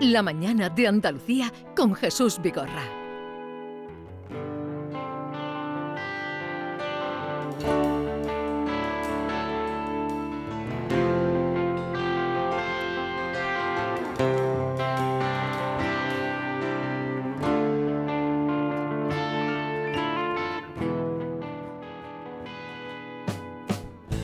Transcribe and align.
La 0.00 0.22
mañana 0.22 0.68
de 0.70 0.86
Andalucía 0.86 1.52
con 1.76 1.94
Jesús 1.94 2.40
Vigorra. 2.40 2.84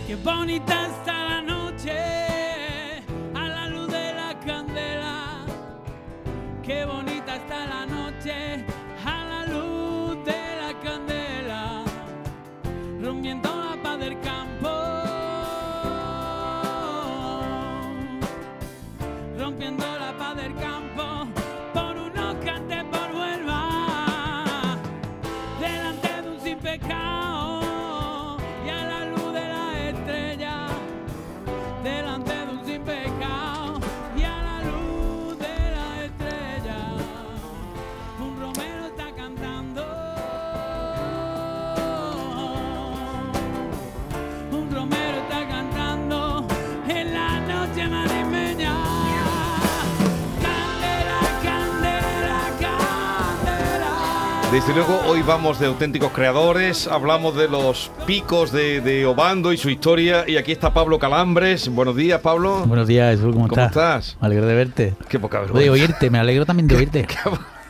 Qué 0.07 0.15
bonita 0.15 0.87
está 0.87 1.25
la 1.25 1.43
noche 1.43 2.26
de 26.79 26.95
un 26.95 27.06
Desde 54.53 54.73
luego, 54.75 55.01
hoy 55.07 55.23
vamos 55.23 55.59
de 55.59 55.67
auténticos 55.67 56.13
creadores, 56.13 56.87
hablamos 56.87 57.37
de 57.37 57.49
los 57.49 57.91
picos 58.07 58.53
de, 58.53 58.81
de 58.81 59.05
Obando 59.05 59.53
y 59.53 59.57
su 59.59 59.69
historia, 59.69 60.25
y 60.27 60.37
aquí 60.37 60.53
está 60.53 60.73
Pablo 60.73 60.99
Calambres. 60.99 61.69
Buenos 61.69 61.97
días, 61.97 62.21
Pablo. 62.21 62.65
Buenos 62.65 62.87
días, 62.87 63.17
Jesús, 63.17 63.35
¿cómo, 63.35 63.49
¿Cómo 63.49 63.61
estás? 63.63 64.07
estás? 64.07 64.17
Me 64.21 64.27
alegro 64.27 64.47
de 64.47 64.55
verte. 64.55 64.95
Qué 65.09 65.19
poca 65.19 65.39
De 65.41 65.45
vergüenza. 65.47 65.73
oírte, 65.73 66.11
me 66.11 66.19
alegro 66.19 66.47
también 66.47 66.69
de 66.69 66.77
oírte. 66.77 67.07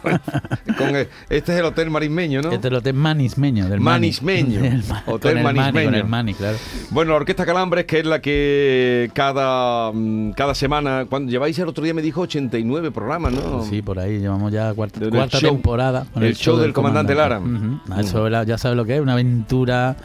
Con 0.78 0.94
el- 0.96 1.08
este 1.30 1.52
es 1.52 1.58
el 1.60 1.64
Hotel 1.64 1.90
Marismeño, 1.90 2.42
¿no? 2.42 2.50
Este 2.52 2.66
es 2.68 2.70
el 2.72 2.76
hotel 2.78 2.94
manismeño. 2.94 3.68
Del 3.68 3.80
Mani. 3.80 4.06
Manismeño. 4.08 4.60
Del 4.62 4.84
ma- 4.88 5.02
Hotel 5.06 5.30
con 5.32 5.38
el 5.38 5.44
Mani, 5.44 5.58
manismeño. 5.58 5.86
con 5.88 5.94
el 5.94 6.04
Mani, 6.04 6.34
claro. 6.34 6.56
Bueno, 6.90 7.10
la 7.12 7.16
Orquesta 7.16 7.46
Calambres, 7.46 7.84
que 7.86 8.00
es 8.00 8.06
la 8.06 8.20
que 8.20 9.10
cada, 9.14 9.90
mm, 9.92 10.32
cada 10.32 10.54
semana, 10.54 11.06
cuando 11.08 11.30
lleváis 11.30 11.58
el 11.58 11.68
otro 11.68 11.82
día 11.84 11.94
me 11.94 12.02
dijo 12.02 12.20
89 12.22 12.90
programas, 12.90 13.32
¿no? 13.32 13.62
Sí, 13.64 13.82
por 13.82 13.98
ahí 13.98 14.18
llevamos 14.18 14.52
ya 14.52 14.72
cuarta, 14.74 15.00
show. 15.30 15.40
temporada. 15.52 16.06
con 16.12 16.22
El 16.22 16.34
show 16.36 16.56
del 16.58 16.72
comandante 16.72 17.14
Lara. 17.14 17.38
Ujú. 17.38 17.80
Ah, 17.90 18.00
Eso 18.00 18.26
era- 18.26 18.44
ya 18.44 18.58
sabes 18.58 18.76
lo 18.76 18.84
que 18.84 18.96
es, 18.96 19.00
una 19.00 19.12
aventura 19.14 19.96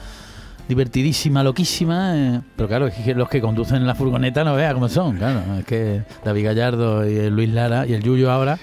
divertidísima, 0.68 1.44
loquísima. 1.44 2.16
eh, 2.16 2.42
Pero 2.56 2.68
claro, 2.70 2.88
es 2.88 2.94
que 2.96 3.14
los 3.14 3.28
que 3.30 3.42
conducen 3.42 3.86
la 3.86 3.96
furgoneta 3.96 4.44
no 4.44 4.56
veas 4.56 4.74
cómo 4.74 4.88
son. 4.90 5.18
Claro, 5.18 5.42
es 5.60 5.66
que 5.66 6.04
David 6.24 6.46
Gallardo 6.46 7.10
y 7.10 7.16
el 7.18 7.36
Luis 7.36 7.50
Lara 7.50 7.86
y 7.86 7.94
el 7.94 8.02
Yuyo 8.04 8.32
ahora, 8.32 8.58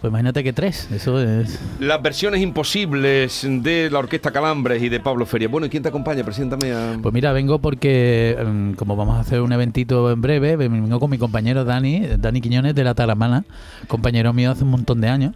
pues 0.00 0.10
imagínate 0.10 0.44
que 0.44 0.52
tres. 0.52 0.88
Eso 0.92 1.20
es. 1.20 1.60
Las 1.80 2.00
versiones 2.02 2.40
imposibles 2.40 3.46
de 3.48 3.90
la 3.90 3.98
Orquesta 3.98 4.30
Calambres 4.30 4.82
y 4.82 4.88
de 4.88 5.00
Pablo 5.00 5.26
Feria. 5.26 5.48
Bueno, 5.48 5.66
¿y 5.66 5.70
quién 5.70 5.82
te 5.82 5.88
acompaña? 5.88 6.22
Preséntame 6.24 6.72
a... 6.72 6.98
Pues 7.02 7.12
mira, 7.12 7.32
vengo 7.32 7.58
porque 7.58 8.36
em, 8.38 8.74
como 8.74 8.96
vamos 8.96 9.16
a 9.16 9.20
hacer 9.20 9.40
un 9.40 9.52
eventito 9.52 10.10
en 10.10 10.20
breve, 10.20 10.56
vengo 10.56 11.00
con 11.00 11.10
mi 11.10 11.18
compañero 11.18 11.64
Dani, 11.64 12.06
Dani 12.18 12.40
Quiñones 12.40 12.74
de 12.74 12.84
la 12.84 12.94
Taramana, 12.94 13.44
compañero 13.88 14.32
mío 14.32 14.52
hace 14.52 14.64
un 14.64 14.70
montón 14.70 15.00
de 15.00 15.08
años. 15.08 15.34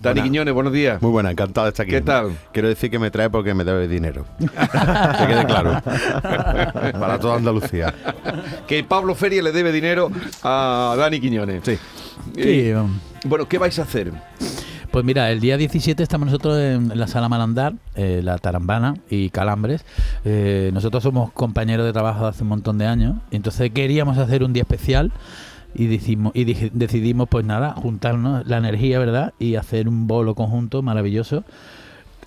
Dani 0.00 0.20
Buena. 0.20 0.22
Quiñones, 0.22 0.54
buenos 0.54 0.72
días. 0.72 1.00
Muy 1.00 1.10
buena, 1.10 1.30
encantado 1.30 1.64
de 1.64 1.70
estar 1.70 1.84
aquí. 1.84 1.92
¿Qué 1.92 2.02
tal? 2.02 2.36
Quiero 2.52 2.68
decir 2.68 2.90
que 2.90 2.98
me 2.98 3.10
trae 3.10 3.30
porque 3.30 3.54
me 3.54 3.64
debe 3.64 3.88
dinero. 3.88 4.26
que 4.38 5.26
quede 5.26 5.46
claro. 5.46 5.80
Para 5.82 7.18
toda 7.18 7.36
Andalucía. 7.36 7.94
Que 8.66 8.84
Pablo 8.84 9.14
Feria 9.14 9.42
le 9.42 9.52
debe 9.52 9.72
dinero 9.72 10.10
a 10.42 10.94
Dani 10.98 11.20
Quiñones. 11.20 11.62
Sí. 11.64 11.78
Sí, 12.36 12.72
Bueno, 13.24 13.46
¿qué 13.48 13.58
vais 13.58 13.78
a 13.78 13.82
hacer? 13.82 14.12
Pues 14.90 15.04
mira, 15.04 15.30
el 15.32 15.40
día 15.40 15.56
17 15.56 16.02
estamos 16.02 16.26
nosotros 16.26 16.58
en 16.58 16.96
la 16.96 17.08
sala 17.08 17.28
Malandar, 17.28 17.74
eh, 17.96 18.20
la 18.22 18.38
Tarambana 18.38 18.94
y 19.10 19.30
Calambres. 19.30 19.84
Eh, 20.24 20.70
nosotros 20.72 21.02
somos 21.02 21.32
compañeros 21.32 21.84
de 21.84 21.92
trabajo 21.92 22.22
de 22.24 22.28
hace 22.30 22.42
un 22.44 22.50
montón 22.50 22.78
de 22.78 22.86
años, 22.86 23.16
entonces 23.32 23.70
queríamos 23.72 24.18
hacer 24.18 24.44
un 24.44 24.52
día 24.52 24.62
especial 24.62 25.10
y, 25.74 25.86
decimos, 25.86 26.32
y 26.36 26.44
dije- 26.44 26.70
decidimos, 26.72 27.28
pues 27.28 27.44
nada, 27.44 27.72
juntarnos 27.72 28.46
la 28.46 28.58
energía, 28.58 29.00
¿verdad? 29.00 29.32
Y 29.40 29.56
hacer 29.56 29.88
un 29.88 30.06
bolo 30.06 30.36
conjunto 30.36 30.80
maravilloso. 30.82 31.42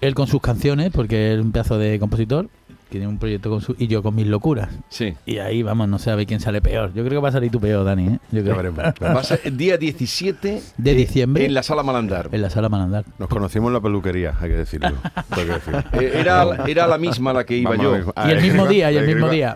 Él 0.01 0.13
con 0.13 0.27
sus 0.27 0.41
canciones, 0.41 0.91
porque 0.91 1.31
él 1.31 1.39
es 1.39 1.45
un 1.45 1.51
pedazo 1.53 1.77
de 1.77 1.97
compositor, 1.99 2.49
tiene 2.89 3.07
un 3.07 3.17
proyecto 3.17 3.49
con 3.49 3.61
su 3.61 3.75
y 3.77 3.87
yo 3.87 4.01
con 4.03 4.15
mis 4.15 4.27
locuras. 4.27 4.69
Sí. 4.89 5.13
Y 5.25 5.37
ahí 5.39 5.63
vamos, 5.63 5.87
no 5.89 5.99
sé 5.99 6.11
a 6.11 6.15
ver 6.15 6.25
quién 6.25 6.39
sale 6.39 6.61
peor. 6.61 6.93
Yo 6.93 7.03
creo 7.03 7.19
que 7.19 7.23
va 7.23 7.29
a 7.29 7.31
salir 7.33 7.51
tú 7.51 7.59
peor, 7.59 7.83
Dani. 7.85 8.07
¿eh? 8.07 8.19
Yo 8.31 8.39
Ya 8.41 8.55
creo. 8.55 8.73
veremos. 8.73 8.77
Va 9.01 9.19
a 9.19 9.23
ser 9.23 9.41
el 9.43 9.57
día 9.57 9.77
17 9.77 10.61
De 10.77 10.93
diciembre. 10.93 11.45
en 11.45 11.53
la 11.53 11.63
Sala 11.63 11.83
Malandar. 11.83 12.29
En 12.31 12.41
la 12.41 12.49
sala 12.49 12.69
Malandar. 12.69 13.05
Nos 13.19 13.29
conocimos 13.29 13.67
en 13.69 13.73
la 13.73 13.81
peluquería, 13.81 14.33
hay 14.39 14.49
que 14.49 14.57
decirlo. 14.57 14.89
Tengo 15.35 15.47
que 15.47 15.53
decirlo. 15.53 15.79
Eh, 15.93 16.11
era, 16.15 16.45
era 16.67 16.87
la 16.87 16.97
misma 16.97 17.33
la 17.33 17.43
que 17.45 17.57
iba 17.57 17.71
Vamos 17.71 17.85
yo. 18.05 18.13
Y 18.27 18.31
el 18.31 18.41
mismo 18.41 18.67
día, 18.67 18.91
y 18.91 18.97
el 18.97 19.05
mismo 19.07 19.29
día. 19.29 19.55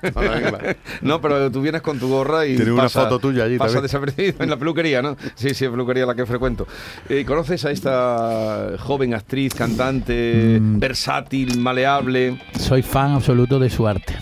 No, 1.02 1.22
pero 1.22 1.50
tú 1.52 1.62
vienes 1.62 1.82
con 1.82 2.00
tu 2.00 2.08
gorra 2.10 2.46
y 2.46 2.56
Tiene 2.56 2.72
una 2.72 2.84
pasa, 2.84 3.04
foto 3.04 3.20
tuya 3.20 3.44
allí 3.46 3.58
pasa 3.58 3.76
también. 3.76 3.84
desapercibido 3.84 4.44
en 4.44 4.50
la 4.50 4.58
peluquería, 4.58 5.02
¿no? 5.02 5.16
Sí, 5.36 5.54
sí, 5.54 5.68
peluquería 5.68 6.06
la 6.06 6.16
que 6.16 6.26
frecuento. 6.26 6.68
Eh, 7.10 7.24
¿Conoces 7.26 7.66
a 7.66 7.72
esta 7.72 8.72
joven 8.80 9.14
actriz, 9.14 9.54
cantante, 9.54 10.60
Mm. 10.60 10.80
versátil, 10.80 11.60
maleable? 11.60 12.40
Soy 12.60 12.82
fan 12.82 13.21
absoluto 13.22 13.60
de 13.60 13.70
su 13.70 13.88
arte. 13.88 14.16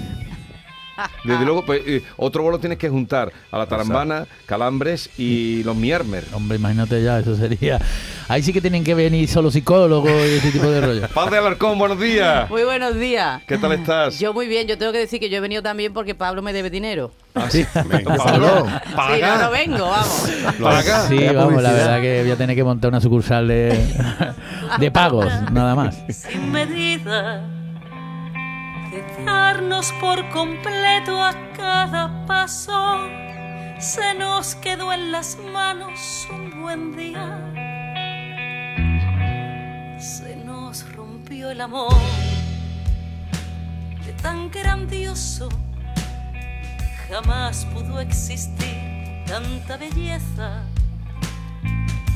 Desde 1.24 1.46
luego, 1.46 1.64
pues, 1.66 1.82
eh, 1.88 2.04
otro 2.18 2.44
bolo 2.44 2.60
tienes 2.60 2.78
que 2.78 2.90
juntar 2.90 3.32
a 3.52 3.58
la 3.58 3.66
Tarambana, 3.68 4.26
Calambres 4.46 5.10
y 5.18 5.64
los 5.64 5.74
Miermer. 5.74 6.26
Hombre, 6.34 6.58
imagínate 6.58 7.02
ya, 7.02 7.20
eso 7.20 7.38
sería. 7.38 7.80
Ahí 8.28 8.44
sí 8.44 8.52
que 8.52 8.60
tienen 8.60 8.84
que 8.84 8.94
venir 8.94 9.30
solo 9.30 9.50
psicólogos 9.50 10.12
y 10.12 10.38
ese 10.40 10.52
tipo 10.52 10.68
de 10.70 10.82
rollo. 10.82 11.08
Padre 11.14 11.38
Alarcón, 11.38 11.80
buenos 11.80 12.02
días. 12.02 12.50
Muy 12.50 12.66
buenos 12.66 12.96
días. 12.96 13.42
¿Qué 13.48 13.58
tal 13.58 13.72
estás? 13.72 14.20
Yo 14.20 14.34
muy 14.34 14.48
bien, 14.48 14.68
yo 14.68 14.78
tengo 14.78 14.92
que 14.92 14.98
decir 14.98 15.22
que 15.22 15.30
yo 15.30 15.38
he 15.38 15.40
venido 15.40 15.64
también 15.64 15.94
porque 15.94 16.16
Pablo 16.16 16.42
me 16.42 16.52
debe 16.52 16.70
dinero. 16.70 17.14
sí. 17.48 17.66
Venga, 17.86 18.18
Pablo, 18.18 18.66
Sí, 18.68 18.94
paga. 18.94 19.38
no, 19.38 19.44
no 19.44 19.52
vengo, 19.52 19.90
vamos. 19.90 20.30
Para 20.62 20.80
acá. 20.80 21.08
Sí, 21.08 21.18
vamos, 21.34 21.64
la 21.64 21.72
verdad 21.72 22.02
que 22.02 22.24
voy 22.24 22.32
a 22.32 22.36
tener 22.36 22.58
que 22.58 22.64
montar 22.66 22.90
una 22.90 23.00
sucursal 23.00 23.48
de, 23.48 23.86
de 24.80 24.92
pagos, 24.92 25.28
nada 25.54 25.76
más. 25.76 25.98
sin 26.10 26.52
medida, 26.52 27.42
por 30.00 30.30
completo 30.30 31.24
a 31.24 31.34
cada 31.58 32.26
paso, 32.28 33.00
se 33.80 34.14
nos 34.14 34.54
quedó 34.56 34.94
en 34.94 35.12
las 35.12 35.38
manos 35.52 36.28
un 36.30 36.62
buen 36.62 36.96
día, 36.96 37.36
se 40.00 40.36
nos 40.46 40.86
rompió 40.94 41.50
el 41.50 41.62
amor 41.62 41.96
de 44.06 44.14
tan 44.22 44.52
grandioso, 44.52 45.50
jamás 47.08 47.66
pudo 47.74 48.00
existir 48.00 48.78
tanta 49.26 49.78
belleza. 49.78 50.64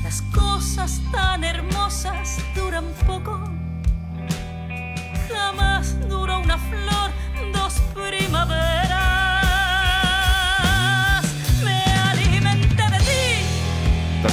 Las 0.04 0.22
cosas 0.36 1.02
tan 1.12 1.44
hermosas 1.44 2.38
duran 2.56 2.86
poco. 3.08 3.33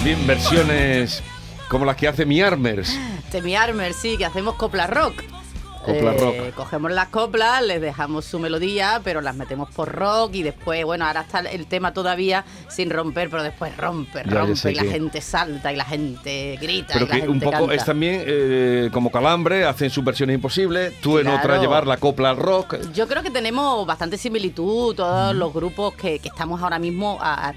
También 0.00 0.26
versiones 0.26 1.23
como 1.69 1.85
las 1.85 1.94
que 1.94 2.08
hace 2.08 2.25
Miermers. 2.25 2.99
Temi 3.31 3.55
Armer, 3.55 3.93
sí, 3.93 4.17
que 4.17 4.25
hacemos 4.25 4.55
copla 4.55 4.87
rock. 4.87 5.23
Copla 5.85 6.12
rock. 6.14 6.55
Cogemos 6.55 6.91
las 6.91 7.08
coplas, 7.08 7.62
les 7.62 7.82
dejamos 7.82 8.25
su 8.25 8.38
melodía, 8.38 9.02
pero 9.05 9.20
las 9.20 9.37
metemos 9.37 9.69
por 9.70 9.93
rock 9.93 10.35
y 10.37 10.43
después, 10.43 10.85
bueno, 10.87 11.05
ahora 11.06 11.20
está 11.20 11.41
el 11.41 11.67
tema 11.67 11.93
todavía 11.93 12.47
sin 12.70 12.88
romper, 12.88 13.29
pero 13.29 13.43
después 13.43 13.76
rompe, 13.76 14.23
Ya, 14.25 14.41
rompe 14.41 14.73
y 14.73 14.75
la 14.75 14.85
gente 14.85 15.20
salta 15.20 15.70
y 15.70 15.76
la 15.76 15.85
gente 15.85 16.58
grita 16.61 16.94
Pero 16.94 17.05
y 17.05 17.08
la 17.08 17.14
que 17.14 17.20
gente 17.20 17.32
un 17.32 17.41
poco 17.41 17.58
canta. 17.58 17.75
es 17.75 17.85
también 17.85 18.23
eh, 18.26 18.88
como 18.94 19.11
Calambre, 19.12 19.67
hacen 19.67 19.91
sus 19.91 20.03
versiones 20.03 20.35
imposibles. 20.35 20.94
Tú 21.03 21.19
en 21.19 21.29
otra 21.29 21.58
llevar 21.58 21.87
la 21.87 21.99
copla 21.99 22.31
al 22.31 22.37
rock. 22.38 22.76
Yo 22.94 23.06
creo 23.06 23.23
que 23.23 23.31
tenemos 23.31 23.87
bastante 23.87 24.17
similitud, 24.17 24.94
todos 24.96 25.35
los 25.35 25.53
grupos 25.53 25.93
que, 25.94 26.19
que 26.20 26.29
estamos 26.29 26.62
ahora 26.62 26.79
mismo 26.79 27.19
a- 27.20 27.50
a- 27.50 27.55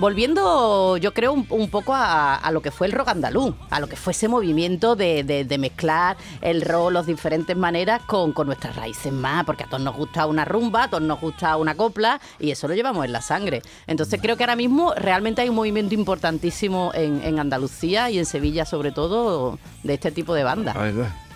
volviendo 0.00 0.96
yo 0.96 1.14
creo 1.14 1.32
un, 1.32 1.46
un 1.50 1.68
poco 1.70 1.94
a, 1.94 2.34
a 2.34 2.50
lo 2.50 2.60
que 2.62 2.70
fue 2.72 2.86
el 2.88 2.92
rock 2.92 3.08
andaluz, 3.08 3.54
a 3.70 3.78
lo 3.80 3.86
que 3.86 3.96
fue 3.96 4.12
ese 4.12 4.26
movimiento 4.28 4.96
de, 4.96 5.22
de- 5.22 5.44
de 5.44 5.58
mezclar 5.58 6.16
el 6.40 6.62
rock, 6.62 6.92
las 6.92 7.06
diferentes 7.06 7.56
maneras 7.56 8.00
con, 8.06 8.32
con 8.32 8.46
nuestras 8.46 8.74
raíces 8.76 9.12
más, 9.12 9.44
porque 9.44 9.64
a 9.64 9.66
todos 9.66 9.82
nos 9.82 9.94
gusta 9.94 10.26
una 10.26 10.44
rumba, 10.44 10.84
a 10.84 10.88
todos 10.88 11.02
nos 11.02 11.20
gusta 11.20 11.56
una 11.56 11.74
copla 11.76 12.20
y 12.38 12.50
eso 12.50 12.66
lo 12.66 12.74
llevamos 12.74 13.04
en 13.04 13.12
la 13.12 13.20
sangre. 13.20 13.62
Entonces 13.86 14.20
creo 14.20 14.36
que 14.36 14.42
ahora 14.44 14.56
mismo 14.56 14.94
realmente 14.94 15.42
hay 15.42 15.48
un 15.50 15.54
movimiento 15.56 15.94
importantísimo 15.94 16.90
en, 16.94 17.22
en 17.22 17.38
Andalucía 17.38 18.10
y 18.10 18.18
en 18.18 18.26
Sevilla 18.26 18.64
sobre 18.64 18.90
todo 18.92 19.58
de 19.82 19.94
este 19.94 20.10
tipo 20.10 20.34
de 20.34 20.44
bandas. 20.44 20.74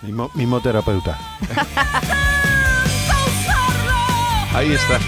Mismo, 0.01 0.29
mismo 0.33 0.59
terapeuta. 0.59 1.17
Ahí 4.53 4.73
está. 4.73 4.99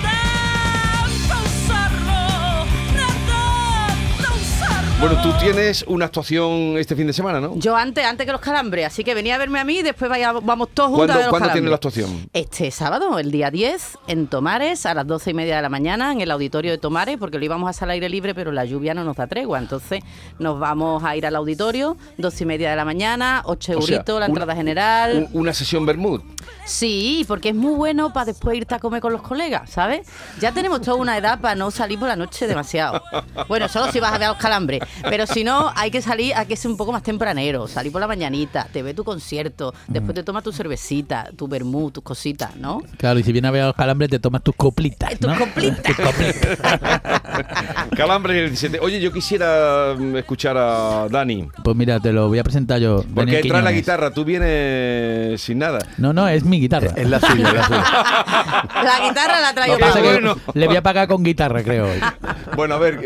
Bueno, 4.99 5.15
tú 5.21 5.31
tienes 5.33 5.83
una 5.88 6.05
actuación 6.05 6.75
este 6.75 6.95
fin 6.95 7.05
de 7.05 7.13
semana, 7.13 7.39
¿no? 7.39 7.53
Yo 7.59 7.75
antes, 7.75 8.03
antes 8.03 8.25
que 8.25 8.31
los 8.31 8.41
calambres, 8.41 8.88
así 8.88 9.03
que 9.03 9.13
venía 9.13 9.35
a 9.35 9.38
verme 9.38 9.59
a 9.59 9.63
mí 9.63 9.77
y 9.77 9.83
después 9.83 10.09
vaya, 10.09 10.31
vamos 10.31 10.69
todos 10.73 10.89
juntos 10.89 11.05
¿Cuándo, 11.05 11.13
a 11.13 11.17
ver 11.17 11.25
los 11.25 11.29
¿cuándo 11.29 11.49
tiene 11.53 11.69
la 11.69 11.77
calambres. 11.77 12.03
actuación? 12.07 12.29
Este 12.33 12.71
sábado, 12.71 13.19
el 13.19 13.29
día 13.29 13.51
10, 13.51 13.99
en 14.07 14.25
Tomares, 14.25 14.88
a 14.88 14.95
las 14.95 15.05
12 15.05 15.29
y 15.29 15.33
media 15.35 15.57
de 15.57 15.61
la 15.61 15.69
mañana, 15.69 16.11
en 16.11 16.21
el 16.21 16.31
auditorio 16.31 16.71
de 16.71 16.79
Tomares, 16.79 17.17
porque 17.19 17.38
lo 17.38 17.45
íbamos 17.45 17.67
a 17.67 17.69
hacer 17.69 17.83
al 17.83 17.91
aire 17.91 18.09
libre, 18.09 18.33
pero 18.33 18.51
la 18.51 18.65
lluvia 18.65 18.95
no 18.95 19.03
nos 19.03 19.15
da 19.17 19.27
tregua. 19.27 19.59
Entonces, 19.59 20.03
nos 20.39 20.59
vamos 20.59 21.03
a 21.03 21.15
ir 21.15 21.27
al 21.27 21.35
auditorio, 21.35 21.95
12 22.17 22.44
y 22.44 22.47
media 22.47 22.71
de 22.71 22.75
la 22.75 22.85
mañana, 22.85 23.44
8 23.45 23.73
O 23.77 23.81
sea, 23.83 23.95
euritos, 23.97 24.19
la 24.19 24.25
entrada 24.25 24.55
general. 24.55 25.27
Un- 25.31 25.41
una 25.41 25.53
sesión 25.53 25.85
Bermud. 25.85 26.21
Sí, 26.65 27.23
porque 27.27 27.49
es 27.49 27.55
muy 27.55 27.75
bueno 27.75 28.11
para 28.11 28.25
después 28.25 28.57
irte 28.57 28.73
a 28.75 28.79
comer 28.79 28.99
con 29.01 29.13
los 29.13 29.21
colegas, 29.21 29.69
¿sabes? 29.69 30.07
Ya 30.41 30.51
tenemos 30.51 30.81
toda 30.81 30.97
una 30.97 31.17
edad 31.17 31.39
para 31.39 31.55
no 31.55 31.69
salir 31.71 31.97
por 31.99 32.07
la 32.09 32.15
noche 32.15 32.47
demasiado. 32.47 33.01
Bueno, 33.47 33.69
solo 33.69 33.89
si 33.91 33.99
vas 34.01 34.11
a 34.11 34.17
ver 34.17 34.27
a 34.27 34.31
los 34.31 34.38
calambres. 34.38 34.81
Pero 35.09 35.25
si 35.27 35.43
no, 35.43 35.71
hay 35.75 35.91
que 35.91 36.01
salir, 36.01 36.33
hay 36.35 36.45
que 36.45 36.55
ser 36.55 36.71
un 36.71 36.77
poco 36.77 36.91
más 36.91 37.03
tempranero. 37.03 37.67
Salir 37.67 37.91
por 37.91 38.01
la 38.01 38.07
mañanita, 38.07 38.67
te 38.71 38.83
ve 38.83 38.93
tu 38.93 39.03
concierto, 39.03 39.73
después 39.87 40.15
te 40.15 40.23
tomas 40.23 40.43
tu 40.43 40.51
cervecita, 40.51 41.29
tu 41.35 41.47
vermú, 41.47 41.91
tus 41.91 42.03
cositas, 42.03 42.55
¿no? 42.55 42.81
Claro, 42.97 43.19
y 43.19 43.23
si 43.23 43.31
vienes 43.31 43.49
a 43.49 43.51
ver 43.51 43.61
a 43.63 43.65
los 43.67 43.75
calambres, 43.75 44.09
te 44.09 44.19
tomas 44.19 44.43
tus 44.43 44.55
coplitas. 44.55 45.17
Tus 45.19 45.29
¿no? 45.29 45.37
coplitas. 45.37 45.83
Tus 45.83 45.95
coplitas. 45.95 46.57
Calambre 47.95 48.39
el 48.43 48.49
17. 48.49 48.79
Oye, 48.81 48.99
yo 48.99 49.11
quisiera 49.11 49.95
mm, 49.97 50.17
escuchar 50.17 50.57
a 50.57 51.07
Dani. 51.09 51.47
Pues 51.63 51.75
mira, 51.75 51.99
te 51.99 52.11
lo 52.11 52.27
voy 52.27 52.39
a 52.39 52.43
presentar 52.43 52.79
yo. 52.79 52.97
Porque 53.03 53.33
Daniel 53.33 53.47
trae 53.47 53.61
la 53.61 53.71
guitarra, 53.71 54.11
tú 54.11 54.25
vienes 54.25 55.41
sin 55.41 55.59
nada. 55.59 55.79
No, 55.97 56.13
no, 56.13 56.27
es 56.27 56.43
mi 56.43 56.59
guitarra. 56.59 56.91
Es 56.95 57.09
la 57.09 57.19
suya, 57.19 57.47
es 57.47 57.53
la 57.53 57.63
suya. 57.65 57.83
La 58.83 59.07
guitarra 59.07 59.41
la 59.41 59.53
traigo 59.53 59.73
Lo 59.73 59.77
que 59.77 59.83
pasa 59.83 59.93
Pablo. 59.95 60.09
es 60.09 60.17
que 60.17 60.21
bueno. 60.27 60.41
Le 60.53 60.67
voy 60.67 60.75
a 60.75 60.83
pagar 60.83 61.07
con 61.07 61.23
guitarra, 61.23 61.63
creo. 61.63 61.87
Bueno, 62.57 62.74
a 62.74 62.80
ver, 62.80 63.00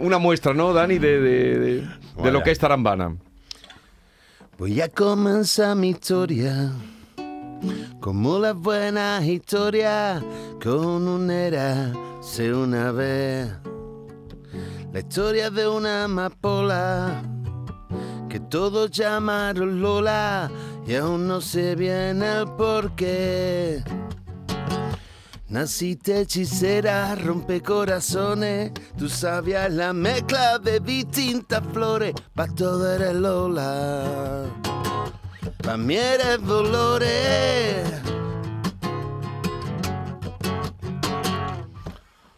una 0.00 0.18
muestra, 0.18 0.52
¿no, 0.52 0.72
Dani? 0.72 0.98
De, 0.98 1.20
de- 1.20 1.58
de- 1.58 1.88
de 2.22 2.32
lo 2.32 2.42
que 2.42 2.50
es 2.50 2.58
Tarambana. 2.58 3.16
Voy 4.58 4.80
a 4.80 4.88
comenzar 4.88 5.76
mi 5.76 5.90
historia 5.90 6.72
como 8.00 8.40
las 8.40 8.56
buenas 8.56 9.24
historias 9.24 10.20
con 10.60 11.06
un 11.06 11.30
era 11.30 11.92
sé 12.20 12.52
una 12.52 12.90
vez. 12.90 13.48
La 14.92 14.98
historia 14.98 15.50
de 15.50 15.68
una 15.68 16.04
amapola 16.04 17.22
que 18.28 18.40
todos 18.40 18.90
llamaron 18.90 19.80
Lola 19.80 20.50
y 20.88 20.94
aún 20.96 21.28
no 21.28 21.40
sé 21.40 21.76
bien 21.76 22.20
el 22.22 22.48
porqué. 22.56 23.80
Naciste 25.50 26.20
hechicera, 26.20 27.14
rompe 27.14 27.62
corazones. 27.62 28.70
Tú 28.98 29.08
sabías 29.08 29.72
la 29.72 29.94
mezcla 29.94 30.58
de 30.58 30.78
distintas 30.78 31.62
flores. 31.72 32.12
Pa' 32.34 32.48
todo 32.48 32.92
eres 32.94 33.14
Lola. 33.14 34.44
Pa' 35.62 35.78
mí 35.78 35.96
eres 35.96 36.44
Dolores. 36.44 37.88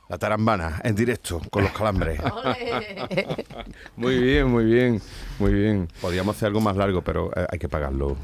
La 0.09 0.17
tarambana, 0.17 0.81
en 0.85 0.95
directo, 0.95 1.41
con 1.51 1.65
los 1.65 1.73
calambres. 1.73 2.21
Muy 3.97 4.19
bien, 4.19 4.49
muy 4.49 4.65
bien, 4.65 5.01
muy 5.39 5.53
bien. 5.53 5.89
Podríamos 6.01 6.37
hacer 6.37 6.47
algo 6.47 6.61
más 6.61 6.77
largo, 6.77 7.03
pero 7.03 7.31
eh, 7.37 7.47
hay 7.49 7.59
que 7.59 7.69
pagarlo. 7.69 8.17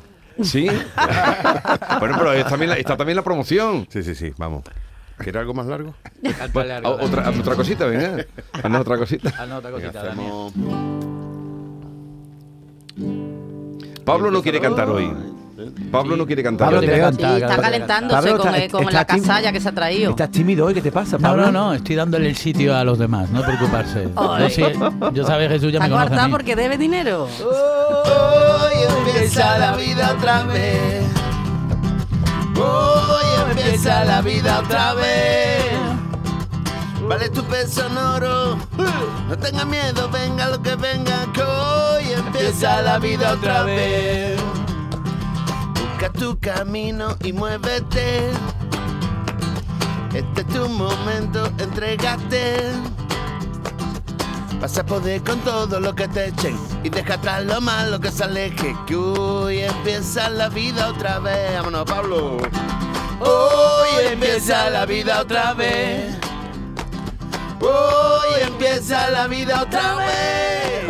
¿Sí? 0.42 0.66
bueno, 1.98 2.16
pero 2.18 2.32
está 2.32 2.50
también, 2.50 2.70
la, 2.70 2.76
está 2.76 2.96
también 2.96 3.16
la 3.16 3.22
promoción. 3.22 3.86
Sí, 3.90 4.02
sí, 4.02 4.14
sí, 4.14 4.32
vamos. 4.36 4.64
¿Quieres 5.18 5.40
algo 5.40 5.54
más 5.54 5.66
largo? 5.66 5.94
Ah, 6.40 6.80
otra, 7.00 7.30
otra 7.30 7.54
cosita, 7.54 7.86
venga. 7.86 8.24
Haznos 8.52 8.80
otra 8.82 8.98
cosita. 8.98 9.28
Haznos 9.30 9.58
otra 9.58 9.70
cosita. 9.70 10.00
Hacemos- 10.02 10.52
Pablo 14.04 14.30
no 14.30 14.42
quiere 14.42 14.60
cantar 14.60 14.88
hoy. 14.90 15.10
Pablo 15.90 16.16
no 16.18 16.26
quiere 16.26 16.42
cantar 16.42 16.66
Pablo 16.68 16.80
te 16.80 16.94
Sí, 16.94 17.00
cantar, 17.00 17.42
está 17.42 17.56
calentándose 17.56 18.14
Pablo, 18.14 18.36
con, 18.38 18.54
está- 18.54 18.64
eh, 18.64 18.68
con 18.68 18.82
está 18.84 18.92
la 18.98 19.04
casalla 19.06 19.52
que 19.52 19.60
se 19.60 19.68
ha 19.70 19.72
traído. 19.72 20.10
¿Estás 20.10 20.30
tímido 20.30 20.66
hoy? 20.66 20.74
¿Qué 20.74 20.82
te 20.82 20.92
pasa, 20.92 21.16
No, 21.16 21.22
Pablo? 21.22 21.46
no, 21.46 21.52
no, 21.52 21.72
estoy 21.74 21.96
dándole 21.96 22.28
el 22.28 22.36
sitio 22.36 22.76
a 22.76 22.84
los 22.84 22.98
demás, 22.98 23.30
no 23.30 23.42
preocuparse. 23.42 24.06
Yo, 24.14 24.50
sí, 24.50 24.62
yo 25.14 25.24
sabes, 25.26 25.48
Jesús, 25.48 25.72
ya 25.72 25.80
me 25.80 25.88
conoce 25.88 26.14
a 26.14 26.26
mí. 26.26 26.30
porque 26.30 26.54
debe 26.54 26.76
dinero. 26.76 27.24
Hoy 27.24 29.06
empieza 29.08 29.58
la 29.58 29.76
vida 29.76 29.95
otra 30.12 30.42
vez. 30.44 31.04
Hoy 32.56 33.50
empieza 33.50 34.04
la 34.04 34.20
vida 34.22 34.60
otra 34.60 34.94
vez. 34.94 35.64
Vale 37.08 37.28
tu 37.28 37.42
peso 37.44 37.86
en 37.86 37.96
oro. 37.96 38.58
No 39.28 39.36
tengas 39.38 39.66
miedo, 39.66 40.08
venga 40.10 40.48
lo 40.48 40.62
que 40.62 40.74
venga, 40.76 41.26
hoy 41.36 42.12
empieza 42.12 42.82
la 42.82 42.98
vida 42.98 43.32
otra 43.32 43.62
vez. 43.64 44.40
Busca 45.74 46.10
tu 46.12 46.38
camino 46.38 47.16
y 47.22 47.32
muévete. 47.32 48.30
Este 50.14 50.40
es 50.40 50.46
tu 50.48 50.68
momento, 50.68 51.46
entrégate. 51.58 52.72
Vas 54.60 54.78
a 54.78 54.86
poder 54.86 55.22
con 55.22 55.38
todo 55.40 55.80
lo 55.80 55.94
que 55.94 56.08
te 56.08 56.28
echen 56.28 56.58
y 56.82 56.88
deja 56.88 57.14
atrás 57.14 57.44
lo 57.44 57.60
malo 57.60 58.00
que 58.00 58.10
se 58.10 58.24
aleje. 58.24 58.74
Que 58.86 58.96
hoy 58.96 59.58
empieza 59.60 60.28
la 60.30 60.48
vida 60.48 60.88
otra 60.88 61.18
vez. 61.18 61.54
Vámonos, 61.54 61.84
Pablo. 61.84 62.38
Hoy 63.20 64.06
empieza 64.12 64.70
la 64.70 64.86
vida 64.86 65.20
otra 65.20 65.54
vez. 65.54 66.16
Hoy 67.60 68.42
empieza 68.42 69.10
la 69.10 69.26
vida 69.26 69.62
otra 69.62 69.96
vez. 69.96 70.86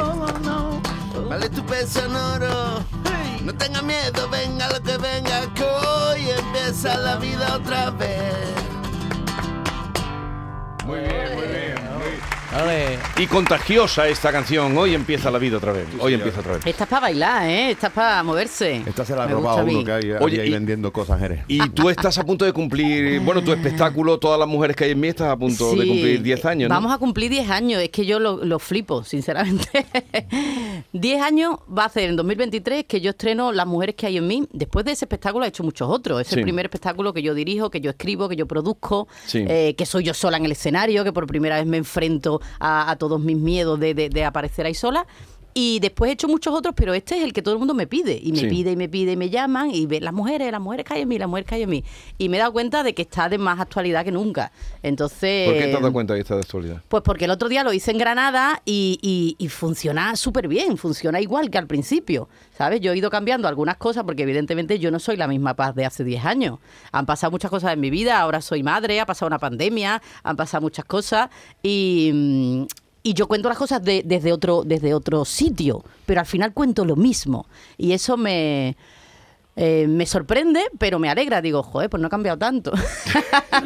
Vale 1.28 1.48
tu 1.50 1.64
peso 1.66 2.04
en 2.04 2.14
oro. 2.14 2.84
No 3.42 3.54
tengas 3.54 3.82
miedo, 3.82 4.28
venga 4.30 4.68
lo 4.70 4.82
que 4.82 4.96
venga. 4.96 5.52
Que 5.54 5.64
hoy 5.64 6.30
empieza 6.30 6.96
la 6.98 7.16
vida 7.16 7.56
otra 7.56 7.90
vez. 7.90 8.65
Y 13.18 13.26
contagiosa 13.26 14.08
esta 14.08 14.32
canción. 14.32 14.76
Hoy 14.78 14.94
empieza 14.94 15.30
la 15.30 15.38
vida 15.38 15.58
otra 15.58 15.72
vez. 15.72 15.86
Hoy 16.00 16.14
empieza 16.14 16.40
otra 16.40 16.54
vez. 16.54 16.66
Esta 16.66 16.84
es 16.84 16.90
para 16.90 17.00
bailar, 17.00 17.48
¿eh? 17.48 17.70
Esta 17.72 17.88
es 17.88 17.92
para 17.92 18.22
moverse. 18.22 18.82
Esta 18.86 19.04
se 19.04 19.14
la 19.14 19.24
ha 19.24 19.26
Me 19.26 19.32
robado 19.34 19.56
gusta 19.56 19.60
a 19.60 19.64
uno 19.64 19.78
mí. 19.78 19.84
que 19.84 19.92
hay 19.92 20.12
Oye, 20.22 20.40
ahí 20.40 20.48
y- 20.48 20.52
vendiendo 20.52 20.90
cosas, 20.92 21.20
Jerez. 21.20 21.40
Y 21.48 21.68
tú 21.70 21.90
estás 21.90 22.16
a 22.18 22.24
punto 22.24 22.44
de 22.46 22.52
cumplir, 22.52 23.20
bueno, 23.20 23.42
tu 23.42 23.52
espectáculo, 23.52 24.18
todas 24.18 24.38
las 24.38 24.48
mujeres 24.48 24.74
que 24.76 24.84
hay 24.84 24.92
en 24.92 25.00
mí, 25.00 25.08
estás 25.08 25.28
a 25.28 25.36
punto 25.36 25.74
de 25.74 25.82
Sí, 25.82 25.88
cumplir 25.88 26.22
10 26.22 26.44
años, 26.46 26.68
¿no? 26.70 26.74
Vamos 26.74 26.92
a 26.92 26.98
cumplir 26.98 27.30
10 27.30 27.50
años. 27.50 27.82
Es 27.82 27.90
que 27.90 28.06
yo 28.06 28.18
lo, 28.18 28.42
lo 28.44 28.58
flipo, 28.58 29.04
sinceramente. 29.04 29.68
10 30.92 31.22
años 31.22 31.56
va 31.76 31.84
a 31.84 31.88
ser 31.90 32.08
en 32.10 32.16
2023 32.16 32.84
que 32.84 33.00
yo 33.00 33.10
estreno 33.10 33.52
Las 33.52 33.66
mujeres 33.66 33.94
que 33.96 34.06
hay 34.06 34.16
en 34.16 34.26
mí. 34.26 34.48
Después 34.52 34.84
de 34.84 34.92
ese 34.92 35.04
espectáculo 35.04 35.44
he 35.44 35.48
hecho 35.48 35.62
muchos 35.62 35.88
otros. 35.90 36.20
Es 36.22 36.28
Sí. 36.28 36.36
el 36.36 36.42
primer 36.42 36.66
espectáculo 36.66 37.12
que 37.12 37.22
yo 37.22 37.34
dirijo, 37.34 37.70
que 37.70 37.80
yo 37.80 37.90
escribo, 37.90 38.28
que 38.28 38.36
yo 38.36 38.46
produzco, 38.46 39.08
Sí. 39.26 39.44
eh, 39.48 39.74
que 39.76 39.84
soy 39.86 40.04
yo 40.04 40.14
sola 40.14 40.36
en 40.38 40.44
el 40.46 40.52
escenario, 40.52 41.04
que 41.04 41.12
por 41.12 41.26
primera 41.26 41.56
vez 41.56 41.66
me 41.66 41.76
enfrento 41.76 42.40
a, 42.58 42.90
a 42.90 42.96
todos 42.96 43.20
mis 43.20 43.36
miedos 43.36 43.78
de, 43.80 43.94
de- 43.94 44.08
de 44.08 44.24
aparecer 44.24 44.66
ahí 44.66 44.74
sola. 44.74 45.06
Y 45.58 45.80
después 45.80 46.10
he 46.10 46.12
hecho 46.12 46.28
muchos 46.28 46.52
otros, 46.54 46.74
pero 46.76 46.92
este 46.92 47.16
es 47.16 47.24
el 47.24 47.32
que 47.32 47.40
todo 47.40 47.54
el 47.54 47.58
mundo 47.58 47.72
me 47.72 47.86
pide. 47.86 48.20
Y 48.22 48.30
me 48.32 48.40
Sí. 48.40 48.46
pide 48.46 48.72
y 48.72 48.76
me 48.76 48.90
pide 48.90 49.12
y 49.12 49.16
me 49.16 49.30
llaman 49.30 49.70
y 49.70 49.86
ven 49.86 50.04
las 50.04 50.12
mujeres, 50.12 50.52
las 50.52 50.60
mujeres 50.60 50.84
que 50.84 50.92
hay 50.92 51.00
en 51.00 51.08
mí, 51.08 51.18
las 51.18 51.28
mujeres 51.30 51.48
que 51.48 51.54
hay 51.54 51.62
en 51.62 51.70
mí. 51.70 51.82
Y 52.18 52.28
me 52.28 52.36
he 52.36 52.40
dado 52.40 52.52
cuenta 52.52 52.82
de 52.82 52.94
que 52.94 53.00
está 53.00 53.30
de 53.30 53.38
más 53.38 53.58
actualidad 53.58 54.04
que 54.04 54.12
nunca. 54.12 54.52
Entonces... 54.82 55.46
¿Por 55.48 55.54
qué 55.54 55.60
te 55.68 55.74
has 55.74 55.80
dado 55.80 55.92
cuenta 55.94 56.12
de 56.12 56.20
esta 56.20 56.34
de 56.34 56.42
actualidad? 56.42 56.82
Pues 56.88 57.02
porque 57.02 57.24
el 57.24 57.30
otro 57.30 57.48
día 57.48 57.64
lo 57.64 57.72
hice 57.72 57.90
en 57.90 57.96
Granada 57.96 58.60
y, 58.66 58.98
y- 59.00 59.42
y 59.42 59.48
funciona 59.48 60.14
súper 60.16 60.46
bien, 60.46 60.76
funciona 60.76 61.22
igual 61.22 61.48
que 61.50 61.56
al 61.56 61.66
principio, 61.66 62.28
¿sabes? 62.58 62.82
Yo 62.82 62.92
he 62.92 62.96
ido 62.98 63.08
cambiando 63.08 63.48
algunas 63.48 63.78
cosas 63.78 64.04
porque 64.04 64.24
evidentemente 64.24 64.78
yo 64.78 64.90
no 64.90 64.98
soy 64.98 65.16
la 65.16 65.26
misma 65.26 65.54
paz 65.54 65.74
de 65.74 65.86
hace 65.86 66.04
10 66.04 66.22
años. 66.26 66.58
Han 66.92 67.06
pasado 67.06 67.30
muchas 67.30 67.50
cosas 67.50 67.72
en 67.72 67.80
mi 67.80 67.88
vida, 67.88 68.20
ahora 68.20 68.42
soy 68.42 68.62
madre, 68.62 69.00
ha 69.00 69.06
pasado 69.06 69.26
una 69.28 69.38
pandemia, 69.38 70.02
han 70.22 70.36
pasado 70.36 70.60
muchas 70.60 70.84
cosas 70.84 71.30
y... 71.62 72.66
y 73.10 73.14
yo 73.14 73.28
cuento 73.28 73.48
las 73.48 73.58
cosas 73.58 73.82
de- 73.84 74.02
desde, 74.04 74.32
otro, 74.32 74.62
desde 74.64 74.94
otro 74.94 75.24
sitio, 75.24 75.84
pero 76.06 76.20
al 76.20 76.26
final 76.26 76.52
cuento 76.52 76.84
lo 76.84 76.96
mismo. 76.96 77.46
Y 77.78 77.92
eso 77.92 78.16
me, 78.16 78.76
eh, 79.54 79.86
me 79.88 80.06
sorprende, 80.06 80.60
pero 80.78 80.98
me 80.98 81.08
alegra. 81.08 81.40
Digo, 81.40 81.62
joder, 81.62 81.88
pues 81.88 82.00
no 82.00 82.08
ha 82.08 82.10
cambiado 82.10 82.38
tanto. 82.38 82.72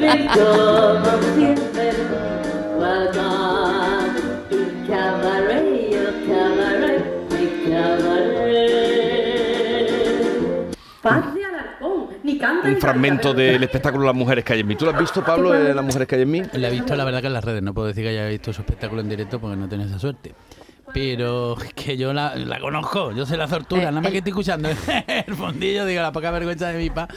un 12.71 12.81
fragmento 12.81 13.35
del 13.35 13.63
espectáculo 13.63 14.07
Las 14.07 14.15
mujeres 14.15 14.45
que 14.45 14.53
hay 14.53 14.61
en 14.61 14.67
mí. 14.67 14.77
¿Tú 14.77 14.85
lo 14.85 14.93
has 14.93 14.99
visto, 14.99 15.25
Pablo, 15.25 15.53
Las 15.53 15.85
mujeres 15.85 16.09
que 16.09 16.17
hay 16.17 16.27
mí? 16.27 16.43
La 16.55 16.69
he 16.69 16.71
visto, 16.71 16.95
la 16.95 17.05
verdad, 17.05 17.21
que 17.21 17.27
en 17.27 17.33
las 17.33 17.45
redes. 17.45 17.63
No 17.63 17.75
puedo 17.75 17.89
decir 17.89 18.05
que 18.05 18.11
haya 18.11 18.27
visto 18.27 18.53
su 18.53 18.63
espectáculo 18.63 19.01
en 19.01 19.09
directo 19.09 19.41
porque 19.41 19.57
no 19.57 19.67
he 19.67 19.69
tenido 19.69 19.89
esa 19.89 19.99
suerte. 19.99 20.35
Pero 20.93 21.57
es 21.61 21.73
que 21.75 21.97
yo 21.97 22.13
la, 22.13 22.35
la 22.37 22.59
conozco, 22.61 23.13
yo 23.13 23.25
sé 23.27 23.37
la 23.37 23.47
tortura, 23.47 23.85
nada 23.85 24.01
más 24.01 24.11
que 24.11 24.19
estoy 24.19 24.31
escuchando 24.31 24.69
el 25.27 25.35
fondillo, 25.35 25.87
digo, 25.87 26.03
la 26.03 26.13
poca 26.13 26.31
vergüenza 26.31 26.69
de 26.69 26.79
mi 26.79 26.91
pa. 26.91 27.09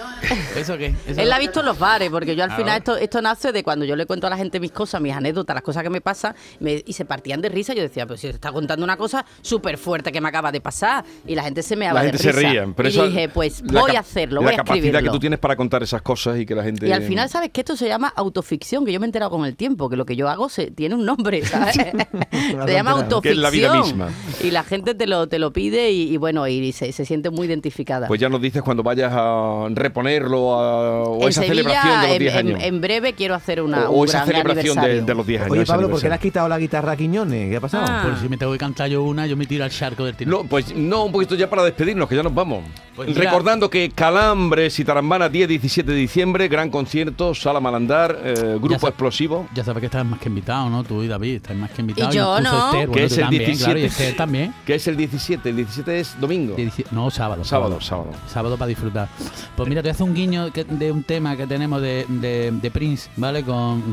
¿Eso 0.56 0.78
qué? 0.78 0.94
¿Eso 1.08 1.20
Él 1.22 1.30
la 1.30 1.38
ha 1.38 1.40
visto 1.40 1.60
en 1.62 1.66
los 1.66 1.78
bares, 1.80 2.10
porque 2.10 2.36
yo 2.36 2.44
al 2.44 2.52
final 2.52 2.78
esto, 2.78 2.96
esto 2.98 3.22
nace 3.22 3.52
de 3.52 3.64
cuando 3.64 3.86
yo 3.86 3.96
le 3.96 4.06
cuento 4.06 4.28
a 4.28 4.30
la 4.30 4.38
gente 4.38 4.60
mis 4.60 4.72
cosas, 4.72 5.02
mis 5.02 5.14
anécdotas, 5.14 5.54
las 5.56 5.64
cosas 5.64 5.84
que 5.84 5.90
me 5.90 6.02
pasan, 6.02 6.36
me- 6.60 6.84
y 6.86 6.94
se 6.94 7.06
partían 7.06 7.42
de 7.42 7.50
risa. 7.50 7.74
Yo 7.74 7.82
decía, 7.82 8.06
pues 8.06 8.20
si 8.22 8.28
te 8.28 8.34
está 8.34 8.52
contando 8.52 8.84
una 8.84 8.98
cosa 8.98 9.26
súper 9.42 9.78
fuerte 9.78 10.12
que 10.12 10.22
me 10.22 10.30
acaba 10.30 10.52
de 10.52 10.62
pasar, 10.62 11.04
y 11.26 11.36
la 11.36 11.44
gente 11.44 11.64
se 11.64 11.76
me 11.76 11.92
La 11.92 12.02
gente 12.02 12.18
se 12.18 12.32
ría. 12.32 12.68
Pero 12.76 12.90
y 12.90 12.92
eso- 12.92 13.08
dije, 13.08 13.30
pues 13.30 13.62
la 13.72 13.82
voy 13.82 13.96
a 13.96 14.00
hacerlo, 14.02 14.42
La 14.42 14.46
voy 14.48 14.54
a 14.54 14.58
capacidad 14.58 14.78
escribirlo. 14.86 15.12
que 15.12 15.16
tú 15.16 15.20
tienes 15.20 15.40
para 15.40 15.56
contar 15.56 15.82
esas 15.84 16.02
cosas 16.02 16.38
y 16.40 16.46
que 16.46 16.56
la 16.56 16.64
gente... 16.64 16.88
Y 16.88 16.92
al 16.92 17.04
final, 17.04 17.30
¿sabes 17.30 17.50
que 17.52 17.62
Esto 17.62 17.78
se 17.78 17.88
llama 17.88 18.12
autoficción, 18.16 18.86
que 18.86 18.92
yo 18.92 19.00
me 19.00 19.06
he 19.06 19.08
enterado 19.08 19.32
con 19.32 19.46
el 19.46 19.56
tiempo, 19.56 19.90
que 19.90 19.96
lo 19.96 20.06
que 20.06 20.16
yo 20.18 20.28
hago 20.30 20.50
se, 20.50 20.70
tiene 20.72 20.96
un 20.96 21.06
nombre, 21.06 21.44
¿sabes? 21.46 21.76
se 22.32 22.74
llama 22.74 22.92
autoficción. 22.92 23.22
Que 23.22 23.30
es 23.30 23.38
la 23.38 23.50
vida 23.50 23.63
misma. 23.72 24.10
Y 24.44 24.52
la 24.52 24.64
gente 24.64 24.96
te 24.96 25.08
lo, 25.08 25.28
te 25.28 25.40
lo 25.40 25.52
pide 25.54 25.92
y, 25.92 26.14
y 26.14 26.18
bueno, 26.18 26.48
y 26.48 26.72
se, 26.72 26.92
se 26.92 27.06
siente 27.06 27.30
muy 27.30 27.48
identificada. 27.48 28.08
Pues 28.08 28.20
ya 28.20 28.30
nos 28.30 28.42
dices 28.42 28.62
cuando 28.62 28.84
vayas 28.84 29.12
a 29.16 29.68
reponerlo 29.70 30.54
a- 30.60 31.04
o 31.04 31.24
en 31.24 31.30
esa 31.30 31.42
Sevilla, 31.44 31.64
celebración 31.64 32.02
de 32.02 32.08
los 32.08 32.14
en, 32.16 32.20
10 32.20 32.34
en- 32.34 32.40
años. 32.40 32.60
en 32.64 32.82
breve 32.82 33.14
quiero 33.14 33.36
hacer 33.36 33.62
una, 33.62 33.90
o 33.90 34.02
un 34.02 34.08
esa 34.08 34.26
gran 34.26 34.42
celebración 34.44 35.06
de, 35.06 35.14
los 35.16 35.26
10 35.28 35.42
años. 35.42 35.52
Oye, 35.52 35.66
Pablo, 35.66 35.90
¿por 35.90 36.02
qué 36.02 36.08
le 36.10 36.16
has 36.16 36.20
quitado 36.22 36.48
la 36.48 36.58
guitarra 36.60 36.94
a 36.94 36.98
Quiñones? 36.98 37.50
¿Qué 37.50 37.58
ha 37.58 37.62
pasado? 37.62 37.86
Ah. 37.88 38.04
Por 38.06 38.20
si 38.20 38.30
me 38.30 38.38
tengo 38.38 38.52
que 38.52 38.58
cantar 38.58 38.90
yo 38.90 39.04
una, 39.04 39.28
yo 39.28 39.38
me 39.38 39.46
tiro 39.46 39.64
al 39.64 39.70
charco 39.72 40.06
del 40.06 40.16
tiro. 40.16 40.32
No, 40.32 40.44
pues 40.46 40.76
no, 40.76 41.06
un 41.06 41.12
poquito 41.12 41.36
ya 41.36 41.50
para 41.50 41.64
despedirnos, 41.64 42.08
que 42.10 42.16
ya 42.16 42.24
nos 42.24 42.34
vamos. 42.34 42.64
Pues. 42.96 43.16
Recordando 43.16 43.70
que 43.70 43.90
Calambres 43.90 44.78
y 44.80 44.86
Tarambana, 44.86 45.30
10-17 45.30 45.84
de 45.84 45.96
diciembre, 45.96 46.48
gran 46.48 46.70
concierto, 46.70 47.34
Sala 47.34 47.60
Malandar, 47.60 48.20
eh, 48.24 48.58
Grupo 48.62 48.82
Ya. 48.84 48.88
Explosivo. 48.90 49.48
Ya 49.56 49.64
sabes 49.64 49.80
que 49.82 49.88
estás 49.88 50.06
más 50.06 50.20
que 50.20 50.30
invitado, 50.30 50.70
¿no? 50.70 50.84
Tú 50.84 51.02
y 51.02 51.08
David, 51.08 51.38
estás 51.38 51.56
más 51.56 51.72
que 51.72 51.82
invitado. 51.82 52.12
Y 52.12 52.16
yo 52.16 52.38
incluso 52.38 52.56
no. 52.56 52.72
Esther, 52.74 52.90
Que 52.92 53.04
es 53.06 53.14
el 53.18 53.22
también, 53.22 53.42
17. 53.58 53.64
claro, 53.66 53.80
y 53.80 53.84
Esther 53.84 54.16
también. 54.16 54.54
Que 54.66 54.76
es 54.76 54.88
el 54.88 54.98
17, 54.98 55.50
el 55.50 55.56
17 55.58 56.00
es 56.00 56.20
domingo. 56.20 56.56
Dieci- 56.56 56.86
No, 56.92 57.10
sábado. 57.10 57.44
Sábado, 57.44 57.80
sábado. 57.82 58.12
Sábado 58.28 58.58
para 58.58 58.68
disfrutar. 58.70 59.08
Pues 59.56 59.68
mira, 59.70 59.82
te 59.82 59.90
hace 59.90 60.04
un 60.04 60.14
guiño 60.14 60.52
que- 60.52 60.64
de 60.64 60.92
un 60.92 61.04
tema 61.04 61.36
que 61.38 61.48
tenemos 61.48 61.82
de, 61.82 62.06
de- 62.08 62.52
de 62.52 62.72
Prince, 62.72 63.10
¿vale? 63.18 63.44
Con, 63.44 63.84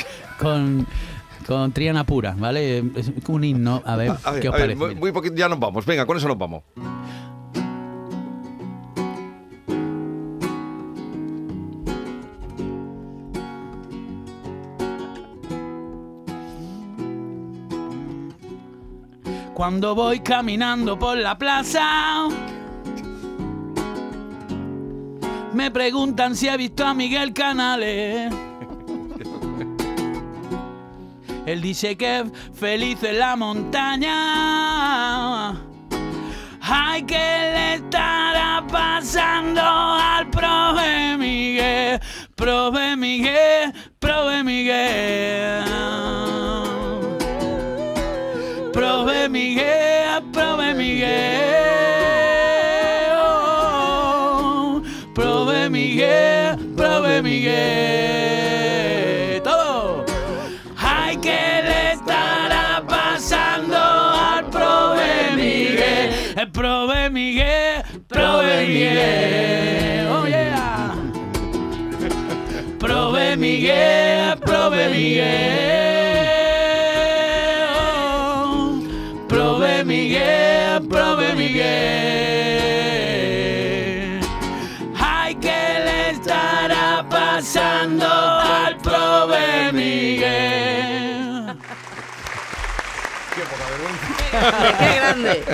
con, 0.40 0.86
con 1.46 1.72
Triana 1.72 2.04
Pura, 2.04 2.34
¿vale? 2.38 2.78
Es 2.96 3.10
un 3.28 3.44
himno. 3.44 3.82
A 3.84 3.96
ver, 3.96 4.12
A 4.24 4.30
ver, 4.30 4.40
¿qué 4.42 4.48
os 4.48 4.54
a 4.54 4.58
ver, 4.58 4.66
parece? 4.76 4.78
muy, 4.78 4.94
muy 4.94 5.12
poquito, 5.12 5.34
ya 5.36 5.48
nos 5.48 5.58
vamos. 5.58 5.84
Venga, 5.86 6.06
con 6.06 6.16
eso 6.16 6.28
nos 6.28 6.38
vamos. 6.38 6.62
Cuando 19.60 19.94
voy 19.94 20.20
caminando 20.20 20.98
por 20.98 21.18
la 21.18 21.36
plaza, 21.36 22.28
me 25.52 25.70
preguntan 25.70 26.34
si 26.34 26.48
he 26.48 26.56
visto 26.56 26.82
a 26.82 26.94
Miguel 26.94 27.34
Canales. 27.34 28.32
Él 31.44 31.60
dice 31.60 31.94
que 31.98 32.20
es 32.20 32.24
feliz 32.54 33.02
en 33.02 33.18
la 33.18 33.36
montaña. 33.36 34.10
Ay, 36.62 37.02
que 37.02 37.18
le 37.18 37.74
estará 37.74 38.64
pasando 38.66 39.60
al 39.60 40.30
profe 40.30 41.18
Miguel, 41.18 42.00
profe 42.34 42.96
Miguel, 42.96 43.74
profe 43.98 44.42
Miguel. 44.42 45.29
Prove 74.70 74.88
Miguel. 74.90 75.26
Prove 79.28 79.84
Miguel, 79.84 80.86
prove 80.88 81.34
Miguel. 81.34 81.70
Ay, 84.96 85.34
que 85.36 85.48
le 85.84 86.10
estará 86.10 87.04
pasando 87.08 88.06
al 88.06 88.76
prove 88.76 89.72
Miguel. 89.72 91.56
¡Qué 93.32 94.94
grande! 94.94 95.44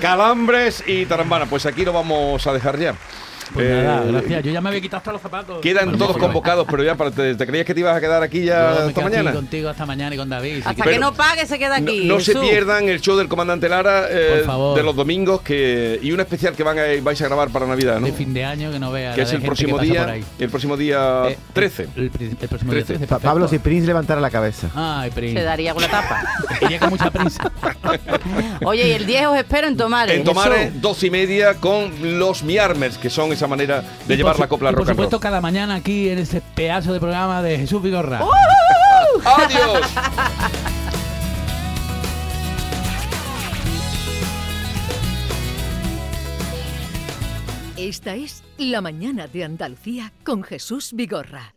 Calambres 0.00 0.84
y 0.86 1.06
Tarambana, 1.06 1.46
pues 1.46 1.66
aquí 1.66 1.84
lo 1.84 1.92
vamos 1.92 2.46
a 2.46 2.52
dejar 2.52 2.78
ya. 2.78 2.94
Pues 3.52 3.66
Eh, 3.68 3.82
nada, 3.84 4.02
gracias. 4.04 4.44
Yo 4.44 4.52
ya 4.52 4.60
me 4.60 4.68
había 4.68 4.80
quitado 4.80 4.98
hasta 4.98 5.12
los 5.12 5.20
zapatos. 5.20 5.60
Quedan 5.60 5.86
Bueno, 5.86 5.98
todos 5.98 6.12
pues, 6.12 6.22
convocados, 6.24 6.66
pero 6.70 6.82
ya 6.84 6.94
para- 6.94 7.10
te, 7.10 7.34
te 7.34 7.46
creías 7.46 7.66
que 7.66 7.74
te 7.74 7.80
ibas 7.80 7.96
a 7.96 8.00
quedar 8.00 8.22
aquí 8.22 8.40
yo 8.40 8.46
ya 8.46 8.58
me 8.60 8.68
hasta 8.68 8.84
aquí 8.90 9.00
mañana. 9.02 9.32
contigo 9.32 9.68
hasta 9.68 9.86
mañana 9.86 10.14
y 10.14 10.18
con 10.18 10.28
David. 10.28 10.54
si 10.54 10.58
Hasta 10.60 10.74
quieres. 10.74 10.92
que 10.94 10.98
no 11.00 11.14
pague 11.14 11.46
se 11.46 11.58
queda 11.58 11.80
No, 11.80 11.90
aquí. 11.90 12.04
no 12.06 12.20
se 12.20 12.32
Jesús. 12.32 12.48
pierdan 12.48 12.88
el 12.88 13.00
show 13.00 13.16
del 13.16 13.28
comandante 13.28 13.68
Lara 13.68 14.06
eh, 14.10 14.36
Por 14.36 14.46
favor. 14.46 14.76
de 14.76 14.82
los 14.84 14.94
domingos 14.96 15.40
que 15.42 15.98
y 16.02 16.12
un 16.12 16.20
especial 16.20 16.54
que 16.54 16.62
van 16.62 16.78
a, 16.78 16.82
vais 17.02 17.20
a 17.20 17.26
grabar 17.26 17.48
para 17.50 17.66
Navidad, 17.66 17.98
¿no? 18.00 18.06
De 18.06 18.12
fin 18.12 18.32
de 18.32 18.44
año 18.44 18.70
que 18.70 18.78
no 18.78 18.92
veas. 18.92 19.14
Que 19.14 19.22
la 19.22 19.26
es 19.26 19.32
el 19.32 19.42
próximo 19.42 19.78
que 19.78 19.86
día, 19.86 20.16
el 20.38 20.48
próximo 20.48 20.76
día 20.76 21.22
Eh, 21.28 21.38
13. 21.52 21.88
El, 21.96 22.02
el 22.04 22.48
próximo 22.48 22.72
día 22.72 22.84
13. 22.84 22.98
13. 22.98 23.06
Pa- 23.06 23.18
Pablo, 23.18 23.48
si. 23.48 23.58
Prince 23.58 23.86
levantara 23.86 24.20
la 24.20 24.30
cabeza. 24.30 24.68
Ay, 24.74 25.10
Prince. 25.10 25.38
Se 25.38 25.44
daría 25.44 25.74
con 25.74 25.82
la 25.82 25.88
tapa. 25.90 26.22
Iría 26.62 26.78
con 26.80 26.90
mucha 26.90 27.10
prisa. 27.10 27.50
Oye, 28.64 28.88
y 28.88 28.92
el 28.92 29.06
10 29.06 29.26
os 29.26 29.36
espero 29.38 29.66
en 29.68 29.76
Tomares. 29.76 30.16
En 30.16 30.24
Tomares, 30.24 30.80
dos 30.80 31.02
y 31.04 31.10
media 31.10 31.54
con 31.54 32.18
los 32.18 32.42
Miarmers, 32.42 32.98
que 32.98 33.10
son 33.10 33.32
esa 33.40 33.48
manera 33.48 33.82
de 34.06 34.14
Y 34.14 34.16
llevar 34.18 34.38
la 34.38 34.48
copla 34.48 34.70
y 34.70 34.74
rock 34.74 34.84
Por 34.84 34.94
supuesto, 34.94 35.18
cada 35.18 35.40
mañana 35.40 35.76
aquí 35.76 36.10
en 36.10 36.18
este 36.18 36.42
pedazo 36.42 36.92
de 36.92 37.00
programa 37.00 37.42
de 37.42 37.58
Jesús 37.58 37.82
Vigorra. 37.82 38.20
¡Adiós! 39.24 39.86
Esta 47.78 48.14
es 48.14 48.44
La 48.58 48.82
mañana 48.82 49.26
de 49.26 49.42
Andalucía 49.42 50.12
con 50.22 50.42
Jesús 50.42 50.92
Vigorra. 50.92 51.54